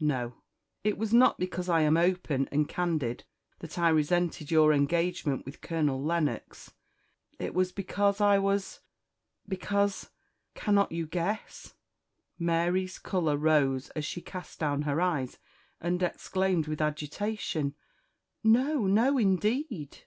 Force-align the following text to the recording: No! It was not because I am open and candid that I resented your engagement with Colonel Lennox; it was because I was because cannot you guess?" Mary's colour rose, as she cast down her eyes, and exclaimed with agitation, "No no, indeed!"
No! 0.00 0.36
It 0.82 0.96
was 0.96 1.12
not 1.12 1.38
because 1.38 1.68
I 1.68 1.82
am 1.82 1.98
open 1.98 2.48
and 2.50 2.66
candid 2.66 3.24
that 3.58 3.78
I 3.78 3.90
resented 3.90 4.50
your 4.50 4.72
engagement 4.72 5.44
with 5.44 5.60
Colonel 5.60 6.02
Lennox; 6.02 6.72
it 7.38 7.52
was 7.52 7.70
because 7.70 8.18
I 8.18 8.38
was 8.38 8.80
because 9.46 10.08
cannot 10.54 10.90
you 10.90 11.06
guess?" 11.06 11.74
Mary's 12.38 12.98
colour 12.98 13.36
rose, 13.36 13.90
as 13.90 14.06
she 14.06 14.22
cast 14.22 14.58
down 14.58 14.80
her 14.88 15.02
eyes, 15.02 15.36
and 15.82 16.02
exclaimed 16.02 16.66
with 16.66 16.80
agitation, 16.80 17.74
"No 18.42 18.86
no, 18.86 19.18
indeed!" 19.18 19.98